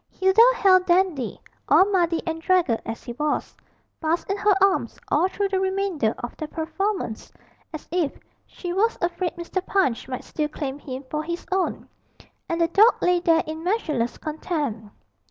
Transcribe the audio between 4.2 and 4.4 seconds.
in